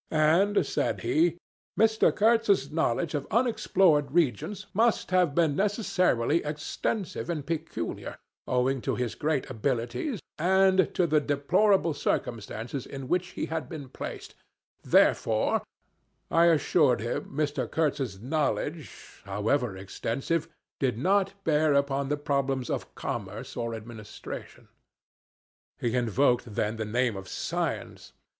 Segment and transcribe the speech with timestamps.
[0.09, 1.37] And, said he,
[1.79, 2.11] 'Mr.
[2.15, 8.17] Kurtz's knowledge of unexplored regions must have been necessarily extensive and peculiar
[8.47, 13.89] owing to his great abilities and to the deplorable circumstances in which he had been
[13.89, 14.33] placed:
[14.83, 15.61] therefore'
[16.31, 17.69] I assured him Mr.
[17.69, 20.47] Kurtz's knowledge, however extensive,
[20.79, 24.67] did not bear upon the problems of commerce or administration.
[25.77, 28.13] He invoked then the name of science.